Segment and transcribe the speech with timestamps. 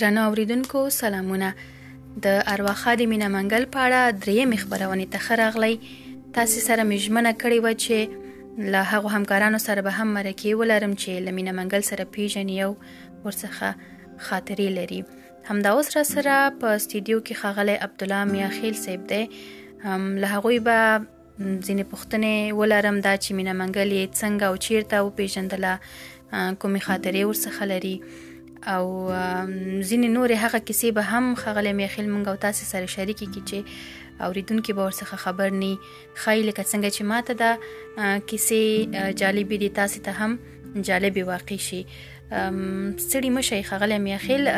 [0.00, 1.46] درنو اوریدونکو سلامونه
[2.24, 5.74] د ارواخا د مینا منګل پاړه درېمې خبرونه ته خرغلی
[6.36, 7.98] تاسو سره مجمنه کړی و چې
[8.74, 12.70] له هغه همکارانو سره به هم مرکه ولرم چې لمینا منګل سره پیژنې او
[13.24, 13.70] ورڅخه
[14.28, 15.00] خاطرې لري
[15.50, 19.20] همدا اوس را سره په استودیو کې خغلی عبد الله میاخیل صاحب دی
[19.86, 24.96] هم له هغه به ځینې پوښتنې ولرم دا چې مینا منګل یې څنګه او چیرته
[25.04, 27.94] او پیژندله کومې خاطرې ورڅخه لري
[28.66, 28.86] او
[29.88, 33.64] ځینې نورې هغه کیسې به هم خغلې میخیل مونږ او تاسو سره شریکې کی چې
[34.26, 35.72] اوریدونکو به ورڅخه خبر ني
[36.14, 37.50] خیل ک څنګه چې ماته دا
[38.26, 40.38] کیسې جالبې دي تاسو ته هم
[40.90, 44.48] جالبې واقع شي سړی مشه خغلې میخیل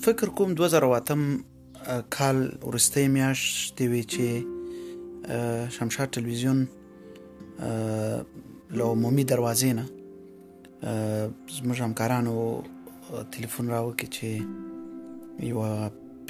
[0.07, 1.53] فکر کوم 2008
[1.89, 4.27] کال ورستۍ میاشتې وي چې
[5.77, 6.65] شمشاد ټلویزیون
[8.77, 9.87] له عمومي دروازې نه
[11.59, 12.35] زموږ همکارانو
[13.37, 14.29] تلیفون راوکې چې
[15.51, 15.63] یو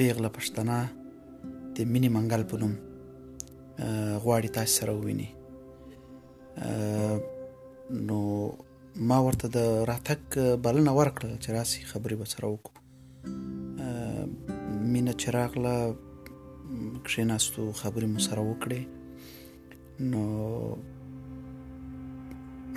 [0.01, 0.77] پیغله پښتنه
[1.77, 2.75] د مینی منګل په نوم
[4.23, 5.29] غواړي تاسو سره وویني
[8.11, 8.21] نو
[9.09, 9.59] ما ورته د
[9.91, 10.23] راتګ
[10.65, 12.81] بلنه ورکړه چې راسي خبرې به سره وکړو
[14.93, 15.75] مینه چې راغله
[17.07, 18.83] کښېناستو خبرې مو سره وکړې
[20.13, 20.23] نو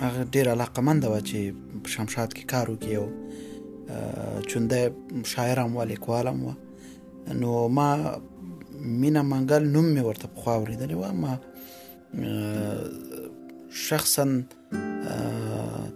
[0.04, 1.38] هغه ډیر علاقمند و چې
[1.84, 3.06] په شمشاد کې کار وکي او
[4.50, 4.80] چونده
[5.32, 6.52] شاعر هم و لیکوال هم و
[7.42, 7.88] نو ما
[9.00, 11.40] مینا منګل نوم مې ورته په خوا ورېدلی و ما
[13.86, 14.24] شخصا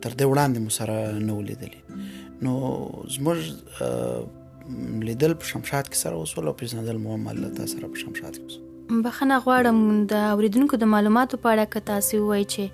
[0.02, 1.82] تر دې وړاندې مو سره نه ولیدلی
[2.42, 3.38] نو زموږ
[5.02, 8.50] لیدل په شمشاد کې سره وسول او پیژندل مهم الله تعالی سره په شمشاد کې
[9.06, 9.78] بخنه غواړم
[10.12, 12.64] د اوریدونکو د معلوماتو په اړه که تاسو وایي چې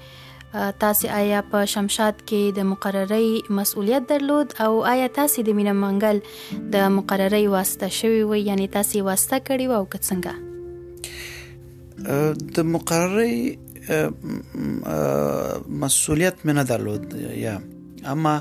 [0.85, 3.27] تاسو آیا په شمشاد کې د مقرري
[3.59, 9.05] مسؤلیت درلود او آیا تاسو د مینه منګل د مقرري واسطه شوی وي یعنی تاسو
[9.11, 13.37] واسطه کړی وو که څنګه د مقرري
[15.85, 17.05] مسؤلیت مې نه درلود
[17.45, 17.55] یا
[18.17, 18.37] اما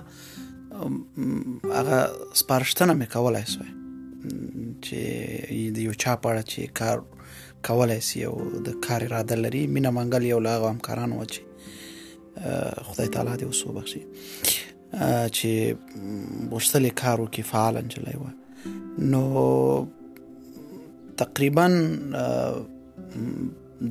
[1.63, 1.99] هغه
[2.33, 3.69] سپارښتنه مې کولای شوې
[4.85, 4.99] چې
[5.77, 6.97] د یو چا په اړه چې کار
[7.69, 8.35] کولای سي او
[8.67, 11.41] د کار اراده لري مینا منګل یو لاغه همکارانو چې
[12.89, 14.01] خدای تعالی دې وسو بخشي
[15.37, 15.49] چې
[16.51, 18.25] وشتل کارو کې فعال انجلې و
[19.11, 19.23] نو
[21.21, 21.65] تقریبا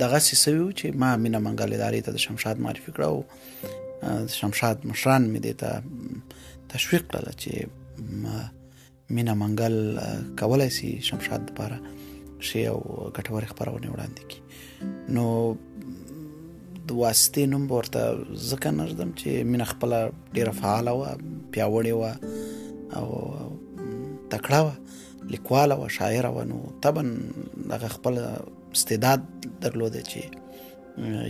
[0.01, 5.39] دغه سیسو چې ما مینا منګل ادارې ته د شمشاد معرفي کړو شمشاد مشران مې
[5.39, 5.83] دیتا
[6.73, 7.69] تشویق کړل چې
[9.17, 9.77] مینا منګل
[10.41, 11.79] کولای شي شمشاد لپاره
[12.49, 12.81] شی او
[13.17, 14.41] ګټورې خبرونه وړاندې کړي
[15.19, 15.25] نو
[16.91, 18.03] د واسطې نوم ورته
[18.51, 19.91] ځکه نردم چې مینا خپل
[20.35, 20.99] ډیره فعال او
[21.53, 22.03] پیاوړې و
[22.99, 23.07] او
[24.31, 24.71] تکړه و
[25.37, 27.09] لیکواله او شاعر و نو تبن
[27.73, 28.23] دغه خپل
[28.73, 29.25] استعداد
[29.67, 30.21] درلود چې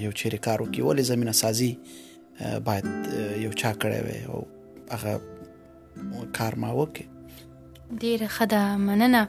[0.05, 1.79] یو چیرې کار وکړي ولې زمينه سازي
[2.67, 2.87] باید
[3.47, 4.47] یو چا کړی وي او
[4.93, 5.21] هغه
[6.39, 7.05] کار ما وکړ
[8.05, 9.23] ډیر خدا مننه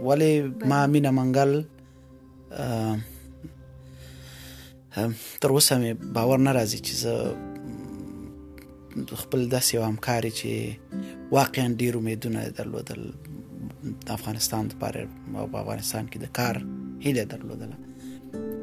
[0.00, 1.62] ولې ما مینا منګل
[5.40, 7.14] تر اوسه مې باور نه راځي چې زه
[9.22, 10.50] خپل داسې همکاري چې
[11.38, 13.02] واقعا ډیر امیدونه درلودل
[14.06, 15.00] د افغانستان لپاره
[15.38, 16.54] او په افغانستان کې د کار
[17.06, 17.76] هیله درلودله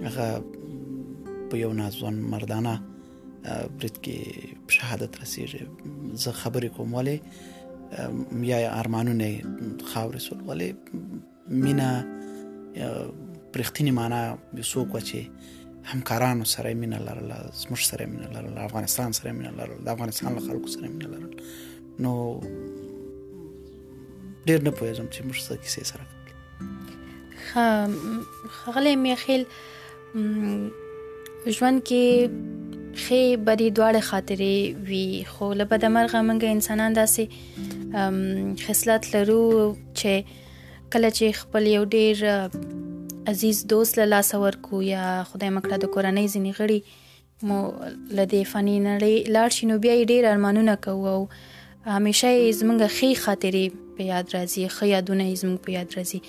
[0.08, 0.28] هغه
[1.52, 2.74] په یو نازون مردانه
[3.78, 4.18] برید کې
[4.78, 5.64] شهادت رسیږي
[6.26, 7.18] زه خبرې کوم ولې
[8.41, 9.38] یا ارمانونه
[9.94, 10.75] خاورې سول ولې
[11.65, 11.89] مینا
[13.53, 14.19] پرختینی معنا
[14.59, 15.19] وسوک چې
[15.94, 17.31] همکارانو سره مینا لرل
[17.62, 21.31] زموږ سره مینا لرل افغانستان سره مینا لرل د افغانستان له خلکو سره مینا لرل
[22.07, 22.13] نو
[24.47, 26.06] ډیر نه پوهیږم چې موږ څه کیسه سره
[28.50, 29.44] خغلې میخیل
[31.47, 32.30] ژوند کې
[33.01, 34.57] خې بدی دواړه خاطرې
[34.88, 37.24] وی خو له بده مرغه موږ انسانان داسې
[38.66, 39.42] خصلت لرو
[40.00, 40.25] چې
[40.95, 42.18] کله چې خپل یو ډیر
[43.34, 46.80] عزیز دوست له لاس ورکو یا خدای مکړه د کورنۍ ځنی غړي
[47.50, 47.60] مو
[48.18, 51.16] لدې فنی نړۍ لاړ شنو بیا ډیر ارمانونه کوو
[51.86, 56.19] همیشه زمونږ خې خاطرې په یاد راځي خې یادونه زمونږ په یاد راځي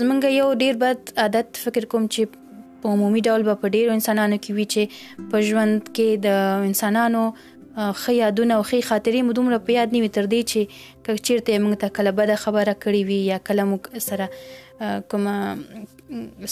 [0.00, 2.44] زمونږ یو ډیر بد عادت فکر کوم چې
[2.86, 4.82] په عمومي ډول په ډیرو انسانانو کې وی چې
[5.32, 6.28] په ژوند کې د
[6.70, 7.22] انسانانو
[8.00, 10.60] خې یادونه او خې خاطرې مو دومره په یاد نیوي تر دې چې
[11.08, 14.26] کله چیرته موږ ته کله بده خبره کړې وي یا کله موږ سره
[15.12, 15.24] کوم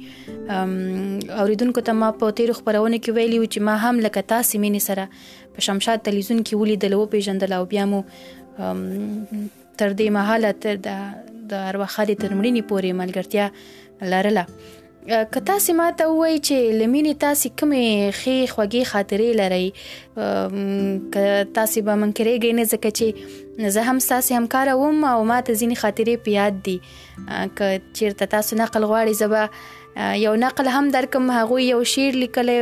[1.43, 5.07] اوریدونکو ته ما په تیر خبرونه کې ویلی چې ما هم لکه تاسو مینی سره
[5.55, 8.03] په شمشاد تلویزیون کې ولیدل او پیژندل او بیا مو
[9.77, 10.89] تر دې مهاله تر د
[11.53, 13.45] د ارواخالي ترمړینی پورې ملګرتیا
[14.11, 14.43] لرله
[15.07, 19.71] که تاسو ما ته وای چې لمینه تاسو کومې خې خوږی خاطرې لرئ
[21.13, 25.53] که تاسو به منکرېږئ نه ځکه چې زه هم تاسو همکار وم او ما ته
[25.55, 26.81] ځینې خاطرې په یاد دي
[27.55, 29.49] که چیرته تاسو نقل غواړئ زبا
[30.25, 32.57] یو نقل هم درکم هغه یو شیر لیکلی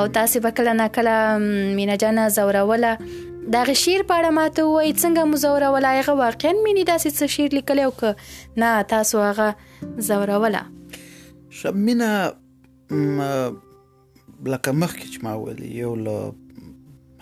[0.00, 1.38] او تاسو به کله ناکله
[1.78, 2.90] مینا جانا زوروله
[3.56, 7.92] دا شیر په اړه ماته وای څنګه مزوره ولایغه واقعا مینه داسې شیر لیکلی او
[8.02, 8.12] که
[8.64, 9.54] نه تاسو هغه
[10.08, 10.64] زوروله
[11.56, 12.10] ښه مینه
[14.52, 16.16] لکه مخکې چې ما ویل یو له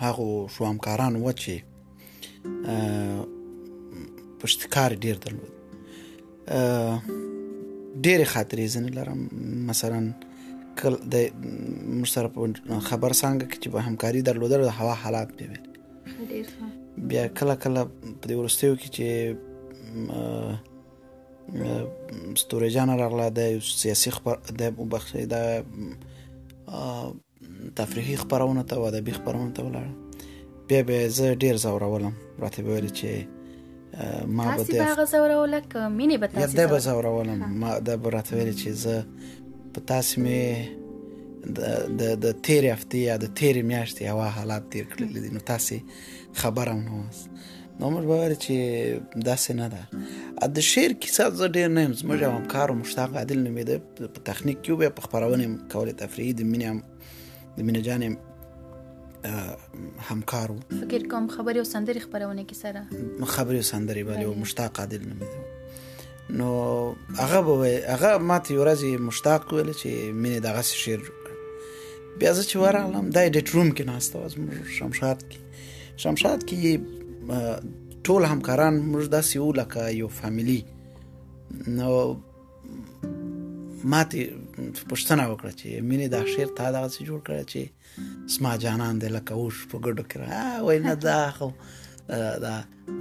[0.04, 1.54] هغه شوامکاران و چې
[4.40, 5.52] پښتکار ډیر درلود
[8.04, 9.20] ډېر خاطرې زنه لرم
[9.70, 10.00] مثلا
[10.78, 11.44] کل د
[11.98, 12.24] مرسر
[12.88, 15.46] خبر څنګه چې به همکاري درلوده د هوا حالات دی
[17.10, 17.80] بیا کله کله
[18.20, 19.06] په دې ورستیو کې چې
[22.42, 24.62] ستورېجانه راغله د سیاسي خبر د
[24.94, 25.36] بخښي د
[27.78, 29.86] تفریحي خبرونه ته او ادبي خبرونه ته ولاړ
[30.68, 32.14] بیا به زه ډیر زورولم
[32.44, 33.08] راته ویل چې
[34.36, 38.30] ما به تاسو هغه زورول ک مینه به تاسو یاده به زورولم ما د راته
[38.36, 38.96] ویل چې زه
[39.74, 40.42] په تاسو می
[41.58, 41.60] د
[42.00, 45.76] د د تیر هفته یا د تیر میاشتې هوا حالات تیر کړل دي نو تاسو
[46.42, 46.94] خبرم نو
[47.80, 48.54] نو موږ باور چې
[49.30, 49.80] داسې نه ده
[50.58, 54.58] د شعر کیسه زه ډیر نه یم زموږ هم کار مشتاق عادل نومېده په تخنیک
[54.60, 56.78] کې به په خبرونه کولې تفریح د مینه هم
[57.58, 62.82] د مینه جانې همکارو فکر کوم خبري او سندري خبرونه کې سره
[63.36, 65.40] خبري او سندري باندې او مشتاق عادل نومېده
[66.42, 66.50] نو
[67.22, 69.90] هغه به هغه ماته ورځي مشتاق ویل چې
[70.26, 71.00] مینه دغه شعر
[72.20, 74.22] بیا زه چې ورغلم دای د ټروم کې ناستم
[74.78, 75.40] شمشاد کې
[76.04, 76.62] شمشاد کې
[78.04, 80.60] ټول همکاران موږ داسې یو لکه یو فامیلی
[81.78, 81.90] نو
[83.90, 84.20] ماته
[84.90, 87.60] پښتنه وکړه چې مینه دا شعر تا دغه څه جوړ کړ چې
[88.36, 91.48] سما جانان دې لکه اوش په ګډو کې را وای نه دا خو
[92.44, 92.54] دا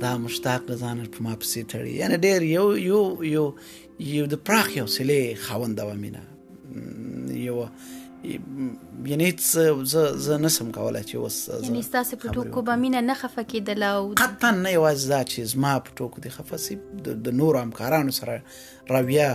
[0.04, 3.04] دا مشتاق ځان په ما پسې تړي یعنی ډېر یو یو
[3.38, 3.46] یو
[4.18, 6.24] یو د پراخ یو سلې خوند و مینه
[7.48, 7.58] یو
[9.06, 9.58] یعنی ز
[9.96, 14.02] ز نسم کولای چې وس یعنی تاسو په ټوکو به مینه نه خفه کېدل او
[14.22, 16.76] قطعا نه یوازې دا چې ما په ټوکو دي خفسي
[17.28, 18.34] د نور همکارانو سره
[18.96, 19.30] راویا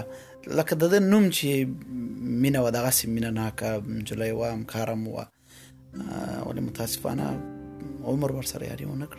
[0.47, 1.67] لکه د نوم چې
[2.45, 3.71] مینه و دغه سم مینه ناکه
[4.07, 5.11] جلې و همکارم و
[6.47, 7.25] ولې متاسفانه
[8.13, 9.19] عمر ور سره یاري ونه کړ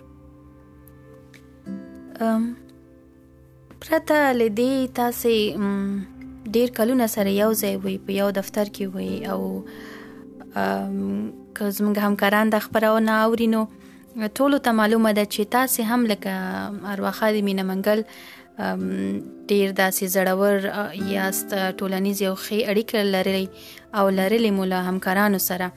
[2.30, 2.44] ام
[3.84, 5.30] پرته لدی تاسو
[6.58, 9.66] ډیر کلونه سره یو ځای وي په یو دفتر کې وي او
[11.56, 13.62] که زموږ همکاران د خبرونه اوري نو
[14.38, 16.34] ټولو ته معلومه ده چې تاسو هم لکه
[16.94, 18.00] ارواخا د مینه منګل
[19.50, 20.56] ډیر داسې زړور
[21.16, 23.50] یاست ټولنیز یو خې اړیکه لري
[24.02, 25.68] او لري مولا همکارانو سره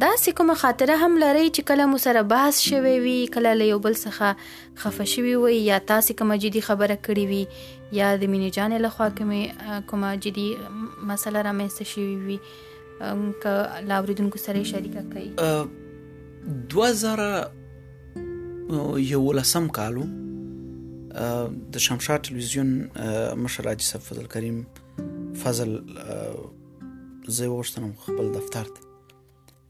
[0.00, 3.78] دا کومه خاطره هم لري چې کله مو سره بحث شوی وي کله له یو
[3.78, 4.36] بل څخه
[4.76, 7.46] خفه شوی وي یا تاسو کومه جدي خبره کړې وي
[7.98, 9.46] یا د مینې جانې له خوا کومه
[9.92, 10.48] کومه جدي
[11.12, 12.38] مسله را مېسته شوی وي
[13.44, 13.46] ک
[13.92, 15.24] لاوریدونکو سره شریکه کړئ
[16.74, 17.20] 2000
[19.12, 20.04] یو لسم کالو
[21.78, 22.68] د شمشاد ټلویزیون
[23.46, 24.58] مشر حاجی صاحب فضل کریم
[25.44, 25.70] فضل
[27.38, 28.80] زه ورشتم خپل دفتر ته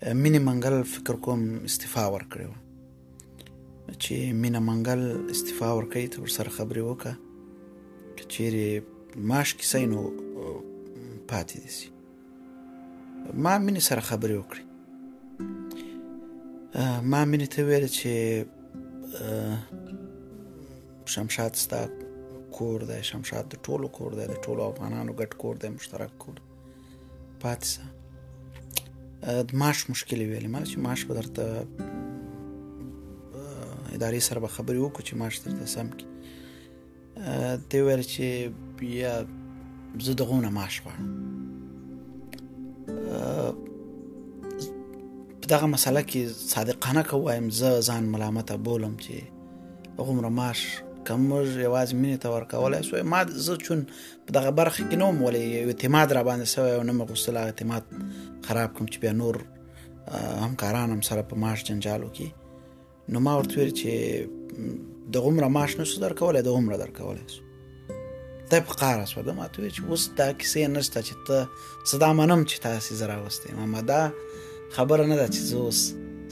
[0.07, 2.59] مینې منګل فکر کوم استعفا ورکړې وه
[4.03, 5.01] چې مینه منګل
[5.35, 7.15] استعفا ورکړي ته ورسره خبرې وکړه
[8.21, 8.67] که چیرې
[9.31, 10.03] معاش کیسه نو
[11.29, 11.89] پاتې دي سي
[13.43, 14.65] ما مینې سره خبرې وکړې
[17.11, 18.11] ما مینې ته ویل چې
[21.19, 21.81] شمشاد ستا
[22.57, 26.37] کور دی شمشاد د ټولو کور دی د ټولو افغانانو ګډ کور دی مشترک کور
[27.43, 27.83] پاتې سه
[29.49, 31.45] د ماش مشکل ویلې مله چې ماش به درته
[33.97, 36.07] ادارې سره به خبرې وکړو چې ماش درته سم کې
[37.71, 39.15] دی ویل چې بیا
[40.07, 41.07] زه دغونه ماش غواړم
[45.43, 46.23] په دغه مسله کې
[46.55, 49.15] صادقانه کوم زه ځان ملامت بولم چې
[50.07, 50.61] غومره ماش
[51.09, 53.85] کم موږ یوازې مینې ته ورکولای شو ما زه چون
[54.27, 57.37] په دغه برخه کې نوم ولې یو اعتماد را باندې سوی او نه مې غوښتل
[57.37, 57.85] اعتماد
[58.49, 59.45] خراب کوم چې بیا نور
[60.45, 62.29] همکاران هم سره په ماش جنجالو کې
[63.15, 67.43] نو ما ورته ویل چې دغه مر ماش نه شو درکولای دغه مر درکولای شو
[68.53, 71.49] ته په قاره سو ده ما ته ویل چې اوس دا کیسې نشته چې ته
[71.95, 74.03] صدا منم چې تاسو زرا واستې ما دا
[74.77, 75.85] خبره نه ده چې زوس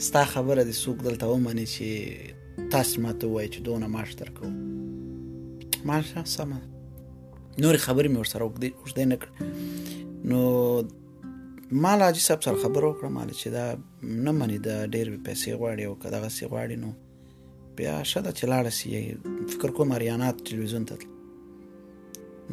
[0.05, 2.35] ستا خبره دې څوک دلته ومني چې
[2.75, 4.51] تاسو ماته وای چې دونه معاش درکو
[5.85, 6.59] ما سمه
[7.63, 9.29] نور خبرې مې ورسره وکړې نه کړ
[10.31, 10.41] نو
[11.83, 13.77] مال حاجی صاحب سره خبر وکړم مال چې دا
[14.25, 16.93] نه مني دا ډېر پیسې غواړي او کدا غسي غواړي نو
[17.79, 19.17] بیا شته چې لاړ سي
[19.55, 20.97] فکر کوم اریانات ټلویزیون ته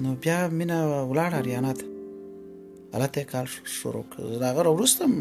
[0.07, 1.83] نو بیا مینا ولاړ اریانات
[2.95, 5.13] البته کار شروع کړ دا غره ورسته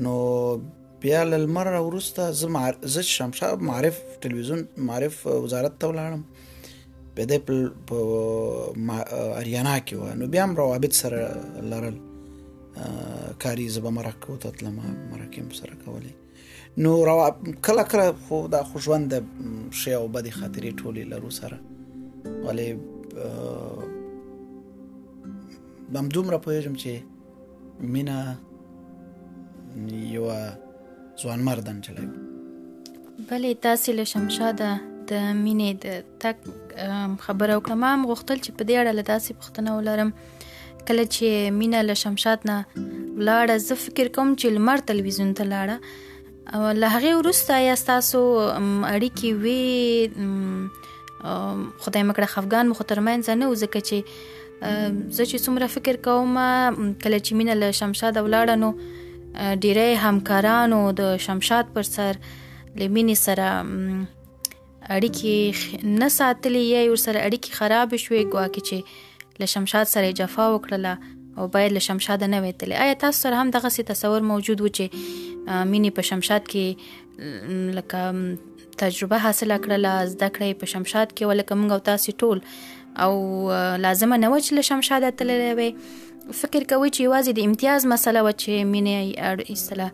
[0.04, 0.12] نو
[1.02, 2.74] بیا لمر وروسته زه معر...
[2.94, 6.20] زه شمشاب معرف ټلویزیون معرف وزارت ته ولاړم
[7.16, 7.38] په دې
[7.86, 7.96] په
[8.76, 9.02] ما...
[9.40, 11.40] اریانا کې و نو بیا هم روابط سره
[11.74, 11.96] لرل
[13.46, 14.78] کاری زبه مرکو ته تلم
[15.14, 16.12] مرکم سره کولې
[16.84, 19.16] نو روا کله کله خو دا خوشوند
[19.82, 21.58] شی او بدی خاطرې ټولې لرو سره
[22.48, 22.68] ولې
[25.92, 26.92] بم دومره پوهیږم چې
[27.96, 28.20] مینا
[30.18, 30.26] یو
[31.20, 32.06] ځوان مردن چلای
[33.28, 34.70] بلې تاسو له شمشاده
[35.10, 36.40] د مینې د تک
[37.26, 40.10] خبرو کمام غوښتل چې په دې اړه له تاسو پوښتنه ولرم
[40.90, 41.26] کله چې
[41.58, 42.56] مینا له شمشاد نه
[43.28, 45.76] لاړه زه فکر کوم چې لمر تلویزیون ته لاړه
[46.54, 49.62] او له هغه وروسته یا تاسو اړیکی وی
[51.84, 54.16] خدای مکړه خفغان مخترمین زنه وزکه چې
[54.64, 58.72] زه چې څومره فکر کوم کله چې مینا له شمشاد ولاړه نو
[59.34, 62.16] ډیری همکارانو د شمشاد پر سر
[62.76, 63.50] لمینې سره
[64.96, 68.78] اړیکې نه ساتلې یا ور سره اړیکې خراب شوې ګواکې چې
[69.42, 70.94] له شمشاد سره جفا وکړله
[71.40, 74.68] او باید له شمشاد نه وېتلې آیا تاسو سره هم دغه سي تصور موجود و
[74.80, 74.86] چې
[75.72, 76.68] مینی په شمشاد کې
[77.80, 78.00] لکه
[78.84, 82.40] تجربه حاصله کړله زده کړې په شمشاد کې ولکه موږ او تاسو ټول
[83.02, 83.14] او
[83.86, 85.70] لازمه نه و چې له شمشاد ته لری
[86.40, 88.96] فکر کوي چې یوازې د امتیاز مسله و چې مینې
[89.28, 89.90] اړ اصطلاح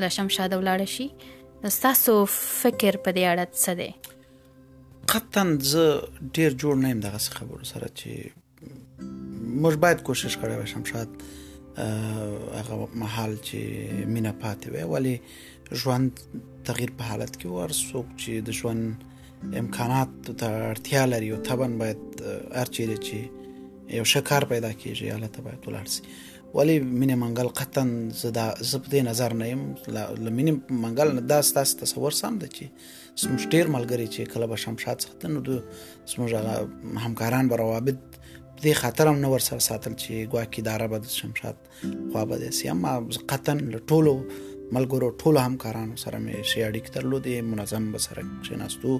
[0.00, 1.06] له شمشاده ولاړ شي
[1.86, 3.88] تاسو فکر په دې اړه څه دی
[5.14, 5.86] قطن زه
[6.38, 8.32] ډیر جوړ نه يم دغه خبرو سره چې
[9.62, 11.08] موږ باید کوشش کړو شمشاد
[11.78, 15.16] هغه محل چې مینا پاتې وي ولی
[15.84, 16.20] ژوند
[16.70, 22.06] تغییر په حالت کې ورسوک چې د ژوند امکانات ته اړتیا لري او طبعا باید
[22.54, 23.44] هر چیرې چې
[23.88, 26.02] یو ښه کار پیدا کیږي الله ته باید ولاړ شي
[26.56, 27.84] ولی مینه منګل قطعا
[28.22, 29.62] زه دا زه په دې نظر نه یم
[30.24, 32.64] له مینه منګل نه دا ستاسو تصور سم دی چې
[33.22, 35.62] زموږ ډیر ملګری چې کله به شمشاد څخه نو د
[36.14, 37.98] زموږ همکاران به روابط
[38.62, 41.56] دې خاطر هم نو ور سره ساتل چې ګواکې اداره به د شمشاد
[42.12, 42.86] خو به دي سم
[43.32, 44.12] قطعا له ټولو
[44.76, 48.94] ملګرو ټولو همکارانو سره مې شي اړیکې درلودې منظم به سره کښیناستو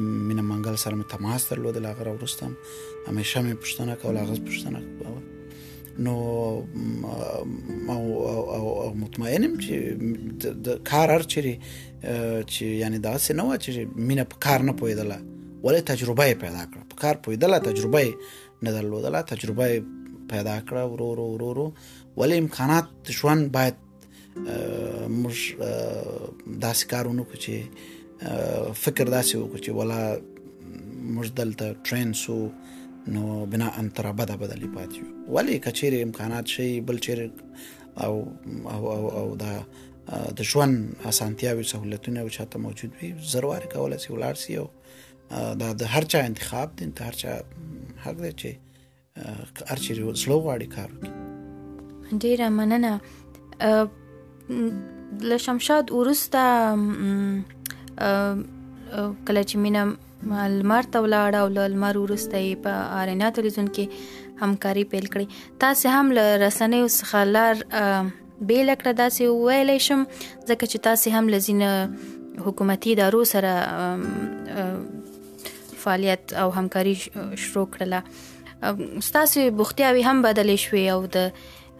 [0.00, 2.50] مینه منګل سره مې تماس درلود له هغه وروسته
[3.08, 5.22] همیشه مې پوښتنه کوله هغه پوښتنه کوله
[5.98, 6.16] نو
[7.94, 9.74] او او او مطمئنم چې
[10.66, 11.54] د کار هر چیرې
[12.52, 13.70] چې یعنی دا څه نه و چې
[14.10, 15.18] مینه په کار نه پویدله
[15.64, 18.04] ولې تجربه پیدا کړه په کار پویدله تجربه
[18.62, 19.70] نه درلودله تجربه
[20.34, 21.66] پیدا کړه ورو ورو ورو ورو
[22.16, 25.42] ولې امکانات ژوند باید موږ
[26.60, 27.52] داسې کارونه کوي چې
[28.74, 30.00] فکر داسې وکړو چې ولا
[31.14, 32.38] موږ دلته ټرین سو
[33.14, 33.22] نو
[33.54, 37.30] بنا انترابده بدلی پاتیو ولې کچېره امکانات شي بل چیرې او
[38.66, 39.54] او او, او دا
[40.40, 40.76] د ژوند
[41.12, 44.66] اسانتیاوي سہولتونه او چاته موجود وي ضروري کولای شي ولار سي او
[45.62, 47.32] دا د هر چا انتخاب دي هر چا
[48.06, 48.50] حق دی چې
[49.70, 51.18] هر چیرې زلو غواړي کار وکړي
[52.26, 52.92] ډیره مننه
[55.20, 56.42] له شمشاد ورسته
[59.26, 65.06] کله چې مینا المار ته ولاړه او المار ورسته په ارینا تلویزیون کې همکاري پیل
[65.14, 67.56] کړې تاسو هم له رسنۍ څخه لار
[68.50, 70.04] بیل کړه داسې ویلې شم
[70.48, 74.68] ځکه چې تاسو هم لزینه حکومتي دارو سره
[75.86, 81.32] فعالیت او همکاري شروع کړله ستاسو بوختیاوي هم بدلې شوې او د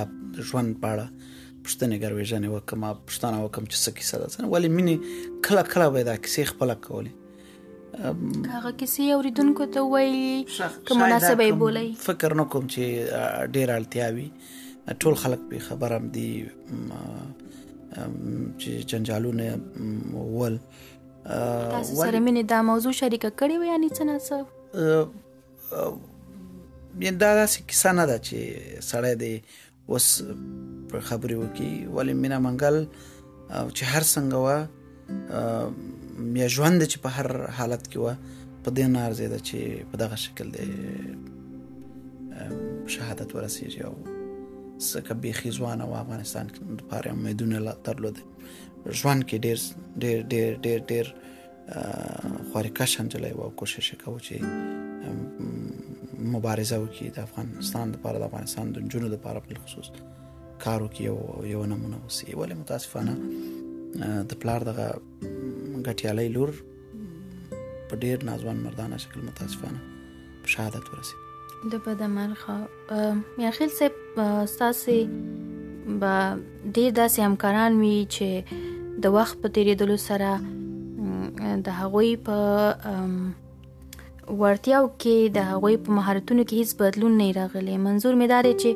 [0.50, 1.06] ژوند پاړه
[1.68, 4.96] پښتنه ګرویژنې وکم پښتنه وکم چې سکی ساده سن ولی منی
[5.48, 7.14] کله کله وای دا کیسې خپل کولې
[8.04, 14.30] هغه کیسې اوریدونکو ته وایي کوم مناسبه بولي فکر نه کوم چې ډیر التیاوي
[15.04, 16.30] ټول خلک په خبره م دي
[16.70, 19.46] چې جنجالونه
[20.40, 20.56] ول
[21.28, 24.40] تاسو سره مینه دا موضوع شریک کړی و یعنی څه نه څه
[25.72, 28.38] دا داسې کیسه نه ده چې
[28.90, 29.34] سړی دی
[29.92, 30.08] وس
[30.90, 32.78] پر خبرې وکي ولی مینا منګل
[33.78, 34.50] چې هر څنګه و
[36.36, 38.08] میا ژوند چې په هر حالت کې و
[38.64, 39.58] په دې نه ارزیده چې
[39.90, 40.66] په دغه شکل دی
[42.96, 43.94] شهادت ورسیږي او
[44.90, 46.46] سکه بيخي ځوانه و افغانستان
[46.80, 48.18] لپاره امیدونه درلود
[49.00, 49.60] ژوند کې ډېر
[50.04, 51.06] ډېر ډېر ډېر ډېر
[52.54, 59.10] خورکش نجلۍ وو کوشش کوي چې مبارزه وکړي د افغانستان لپاره د افغانستان د جنونو
[59.14, 59.90] لپاره په خصوص
[60.64, 66.54] کارو کې یو یو نمونه وسی ولې متاسفانه د پلار دغه غټیالۍ لور
[67.94, 69.86] په ډیر نازوان مردانه شکل متاسفانه
[70.46, 74.22] په شهادت ورسید د بدمرخه میاخیل صاحب
[74.56, 80.30] ساسي با ډیر داسې همکاران وی چې د وخت په تیریدلو سره
[81.66, 82.38] د هغوی په
[84.42, 88.72] ورتیاو کې د هغوی په مهارتونو کې هیڅ بدلون نه راغلی منظور مې دا چې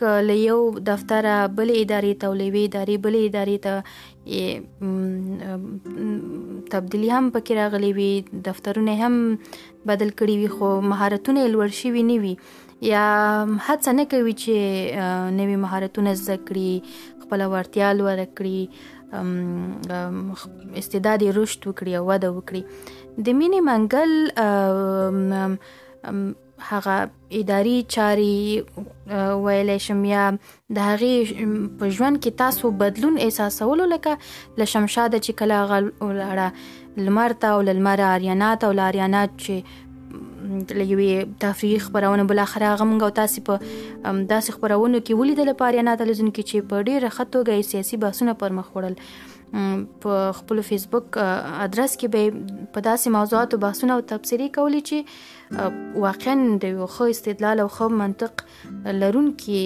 [0.00, 3.74] کله یو دفتر بل ادارې تولوي ادارې بل ادارې ته
[6.74, 8.10] تبدیلی هم پکې راغلي وي
[8.48, 9.14] دفترونه هم
[9.90, 12.34] بدل کړي وي خو مهارتونه لوړ شوي نه وي
[12.92, 14.56] یا هڅه نه کوي چې
[15.00, 16.70] نوې مهارتونه زده کړي
[17.26, 18.60] خپل ورتیا لوړ کړي
[19.12, 22.62] استعداد رشد وکړي او وده وکړي
[23.26, 24.12] د مینې منګل
[26.70, 26.96] هغه
[27.40, 30.24] اداري چاري ویلې شم یا
[30.76, 31.12] د هغه
[31.78, 34.12] په ژوند کې تاسو بدلون احساسولو لکه
[34.62, 36.48] لشمشاده چې کله غړه
[37.04, 39.54] لمرته او لمر اریانا ته او لاریانا چې
[40.70, 45.84] لوي تفریح خبرونه بل اخره هغه مونږ او تاسو په داسې خبرونو کې ولیدل لپاره
[45.88, 48.98] نه تلزون کې چې په ډیره خطوګي سیاسي بحثونه پر مخ وړل
[50.04, 56.38] په خپل فیسبوک ادرس کې به په داسې موضوعاتو بحثونه او تبصری کولی چې واقعا
[56.66, 58.44] د یو خو استدلال او خو منطق
[59.02, 59.60] لرونکي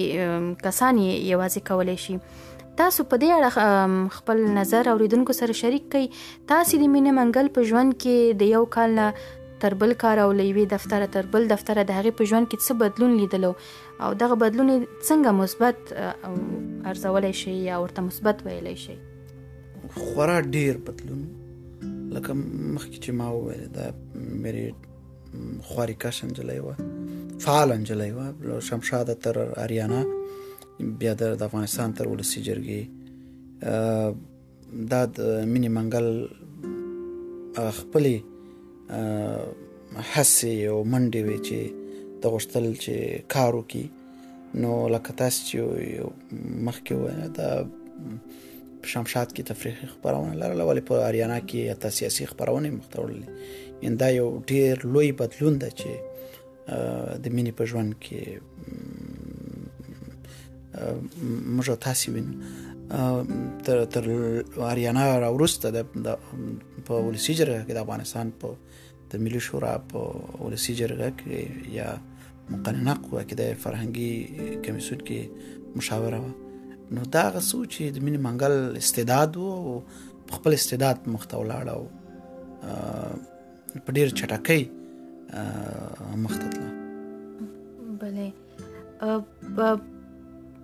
[0.65, 2.19] کسان یې یوازې کولی شي
[2.81, 7.69] تاسو په دې اړه خپل نظر اوریدونکو سره شریک کړئ تاسو د مینه منګل په
[7.71, 9.07] ژوند کې د یو کال نه
[9.59, 12.71] تر بل کار او لیوي دفتر تر بل دفتر د هغه په ژوند کې څه
[12.81, 13.51] بدلون لیدلو
[14.05, 15.77] او دغه بدلون څنګه مثبت
[16.93, 18.97] ارزولای شي یا ورته مثبت ویلای شي
[19.95, 21.21] خورا ډیر بدلون
[21.85, 23.85] لکه مخکې چې ما وویل دا
[24.45, 24.65] مری
[25.71, 26.65] خواري کاش انجلې و
[27.47, 28.19] فعال انجلې و
[28.69, 30.01] شمشاده تر اریانا
[31.03, 32.83] بیا د افغانستان تر ولسی جرګي
[34.95, 35.21] دا د
[35.53, 36.07] منی منګل
[37.81, 38.15] خپلې
[38.89, 41.59] حسې او منډې وي چې
[42.21, 42.95] د غوښتل چې
[43.33, 43.85] کار وکړي
[44.61, 45.57] نو لکه تاسو چې
[46.67, 47.49] مخکې وایي دا
[48.91, 53.21] شمشاد کې تفریحي خبرونه لرله ولې په اریانا کې یا سیاسي خبرونه مختوړل
[53.89, 55.89] ان دا یو ډیر لوی بدلون ده چې
[57.23, 58.21] د مینې په ژوند کې
[61.55, 62.33] موږ تاسو وینو
[63.63, 64.05] تر تر
[64.69, 66.13] اریانا راورسته د
[66.85, 68.47] په ولسی جرګه کې د افغانستان په
[69.13, 69.99] د ملي شورا په
[70.47, 71.37] ولسی جرګه کې
[71.77, 71.87] یا
[72.51, 74.13] مقننه قوه کې د فرهنګي
[74.67, 75.19] کمیسون کې
[75.79, 76.33] مشاوره وه
[76.97, 79.75] نو دا غسو چې د مینه منګل استعداد وو
[80.25, 81.81] په خپل استعداد مخته ولاړ او
[83.83, 84.61] په ډیر چټکۍ
[86.23, 86.73] مخته تله
[88.01, 88.29] بلې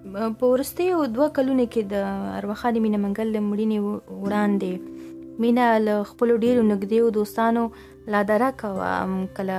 [0.06, 6.34] په ورستیو دوه کلونو کې د ارواخاني مینا منګل د مړینې وړاندې مینا له خپل
[6.44, 7.64] ډیرو نږدې دوستانو
[8.16, 8.66] لا درک
[9.38, 9.58] کله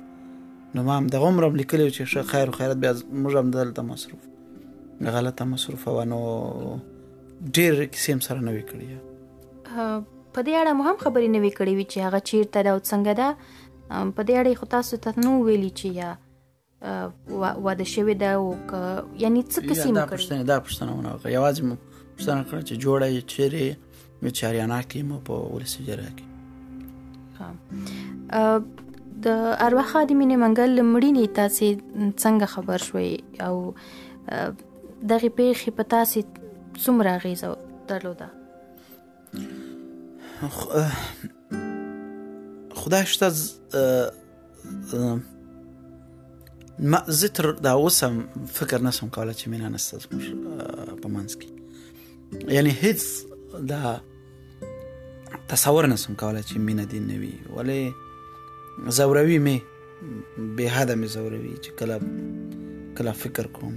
[0.78, 3.82] نو ما هم د عمر لیکلی چې شه خیر او خیرت بیا موږ هم دلته
[3.92, 4.24] مصروف
[5.18, 8.88] غلطه مصروف و نو ډیر کیسې سره نه وکړی
[10.36, 13.12] په دې اړه مو هم خبرې نه وی کړې وی چې هغه چیرته دا څنګه
[13.20, 13.28] ده
[14.16, 16.10] په دې اړه خو تاسو ته نو ویلی چې یا
[17.66, 18.44] واده شوی دا او
[19.24, 21.74] یعنی څه کسي مو کړی دا پښتنه ونه وکړه یوازې مو
[22.16, 23.66] پښتنه کړ چې جوړه چیرې
[24.22, 26.26] مې چاریانا کې مو په ولسی جره کې
[29.26, 29.28] د
[29.66, 31.64] اروا خادمې نه منګل مړینې تاسو
[32.22, 33.12] څنګه خبر شوي
[33.46, 33.54] او
[35.12, 36.16] دغه پیښې په تاسو
[36.84, 37.48] څومره غیزه
[37.92, 38.28] درلوده
[42.74, 43.30] خدای شته
[46.78, 50.24] ما زه تر دا اوسم فکر نسم کوله چې مینا نسته زموږ
[51.02, 51.50] په منځ کې
[52.54, 53.00] یعنی هیڅ
[53.68, 54.00] دا
[55.48, 57.92] تصور نسم کوله چې مینا دین نه وي ولې
[58.92, 59.62] زوروي می
[60.56, 61.98] به حدا می زوروي چې کله
[62.98, 63.74] کله فکر کوم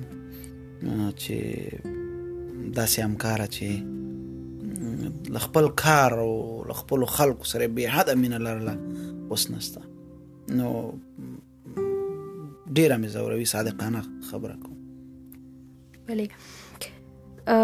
[1.21, 1.35] چې
[2.73, 3.98] داسې همکاره چې
[5.29, 8.79] لخپل کار او لخپل خلکو سره به حد امینه لرله
[9.31, 9.81] اوس نسته
[10.49, 10.91] نو
[12.73, 14.77] ډیره مې زوروي صادقانه خبره کوم
[16.09, 16.27] بلې
[17.55, 17.57] ا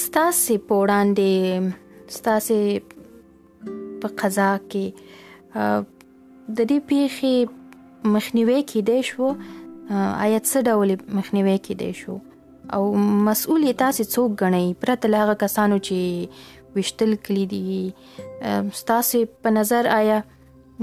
[0.00, 1.34] ستاسې پوران دي
[2.18, 2.60] ستاسې
[4.02, 4.86] په قضا کې
[6.58, 7.36] د دې پیخي
[8.16, 12.16] مخنیوي کې دی شو آیت څه ډول مخنیوي کې دی شو
[12.74, 12.82] او
[13.28, 17.62] مسؤل تاسو څوک غنئ پرته لاغه کسانو چې وشتل کلی دي
[18.92, 20.20] تاسو په نظر آیا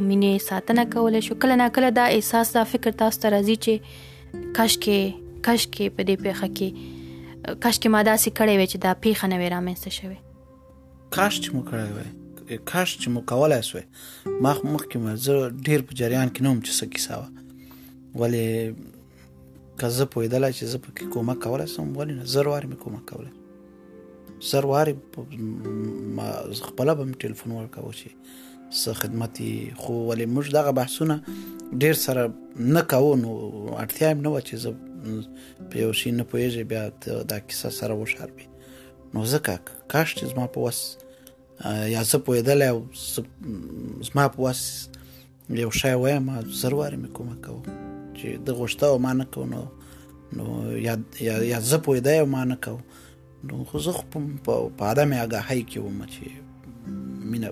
[0.01, 4.01] مینه ساتنه کولای شو کله ناکله دا احساس دا فکر تاسو ته راځي چې
[4.57, 8.67] کاش کې کاش کې په دې پیخه کې کاش کې ما دا سې کړې وې
[8.71, 10.17] چې دا پیخه نه وې رامنځته شوې
[11.15, 13.83] کاش چې مو کړې وې کاش چې مو کولای شوې
[14.47, 18.91] ما مخکې ما زه ډېر په جریان کې نوم چې څه کیسه و ولې
[19.79, 23.35] که زه پوهېدل چې زه په کومه کولای سم ولې نظر وارم کومه کولای
[24.39, 24.97] سرواري
[26.15, 26.25] ما
[26.61, 28.09] خپل به ټلیفون ورکاو شي
[28.81, 29.37] څه خدمت
[29.83, 31.21] خو ولې موږ دغه بحثونه
[31.83, 32.25] ډیر سره
[32.77, 33.35] نه کوو نو
[33.81, 36.89] اړتیا هم نه و چې زه په یو شي نه پوهیږي بیا
[37.31, 38.47] دا کیسه سره وشاربي
[39.13, 39.59] نو ځکه
[39.93, 40.79] کاش چې زما په وس
[41.93, 44.65] یا زه پوهېدل او زما په وس
[45.61, 49.65] یو شای وایم سرواري مې کومه کوو چې د غوښتو معنی کوو
[50.39, 52.79] نو یا یا زه پوهېدای او معنی کوو
[53.69, 54.05] خو زه خو
[54.77, 56.23] په عدم آگاهۍ کې وم چې
[57.31, 57.49] مینه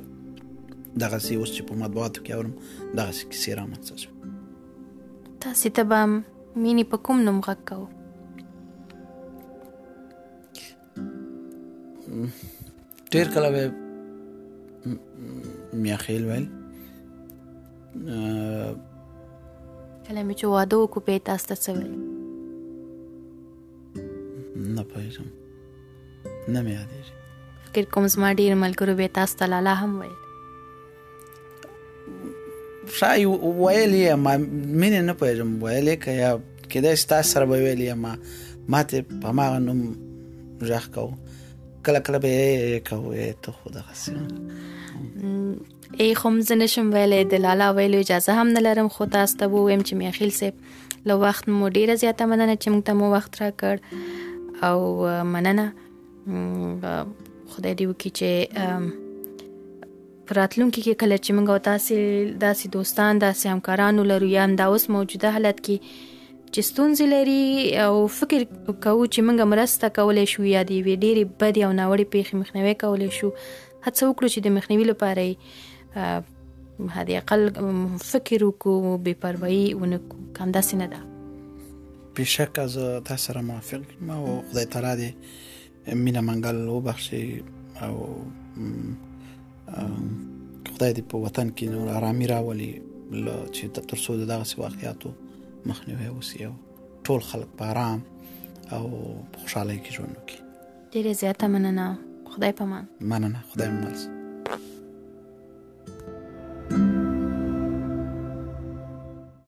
[1.02, 2.54] دغسې اوس چې په مطبوعاتو کې اورم
[3.00, 4.18] دغسې کیسې رامنځته شوې
[5.44, 6.00] تاسې ته به
[6.64, 7.88] مینې په کوم نوم غږ کوو
[13.12, 13.64] ډېر کله به
[15.84, 16.46] میاخیل ویل
[20.06, 21.94] کله مې چې واده وکړو بیا یې تاسو ته څه ویل
[24.76, 25.28] نه پوهېږم
[26.48, 27.20] نه مې یادېږي
[27.68, 30.16] فکر کوم زما ډیر ملګرو به تاسو ته لاله هم ویل
[32.98, 34.34] شای ویل یې ما
[34.80, 36.32] مینه نه پېژم ویل یې که یا
[36.74, 38.16] کله ستاسو سره ویل یې ما
[38.76, 39.86] ماته په ما نوم
[40.72, 41.06] ځخ کو
[41.86, 43.00] کله کله به یې کو
[43.48, 44.20] ته خدا غسیو
[46.04, 49.82] ای خوم زنشم ویلې د لالا ویلو اجازه هم نه لرم خو تاسو ته ویم
[49.88, 50.54] چې میخیل سیب
[51.12, 53.76] لو وخت مو ډیره زیاته مننه چې موږ ته مو وخت راکړ
[54.70, 54.80] او
[55.34, 55.66] مننه
[56.24, 58.30] خدای دې وکړي چې
[60.32, 61.94] پراتلونکو کې کله چې موږ او تاسو
[62.46, 65.76] داسې دوستان داسې همکارانو لرو یا هم دا اوس موجوده حالت کې
[66.54, 67.42] چې ستونزې لري
[67.86, 68.40] او فکر
[68.84, 72.74] کوو چې موږ مرسته کولای شو یا دی وی ډېری بد او ناوړې پیښې مخنیوي
[72.86, 73.30] کولای شو
[73.86, 75.22] هڅه وکړو چې د مخنیوي لپاره
[77.00, 77.42] هدي اقل
[78.12, 78.76] فکر وکړو
[79.08, 81.02] بے پروايي ونکو کم داسې نه ده
[82.18, 82.74] بشک از
[83.10, 85.10] تاسو سره موافق ما او خدای تعالی دې
[85.88, 87.26] مینه منګل وبخښي
[87.84, 87.96] او
[90.74, 92.72] خدای دې په وطن کې نور آرامي راولي
[93.56, 95.10] چې تر څو دغه واقعیاتو
[95.72, 96.54] مخنیوي وسی او
[97.10, 98.00] ټول خلک په آرام
[98.76, 98.84] او
[99.42, 100.40] خوشحالۍ کې ژوند وکړي
[100.94, 101.88] ډیره زیاته مننه
[102.34, 102.84] خدای پامان
[103.16, 104.13] مننه خدای مو ملسه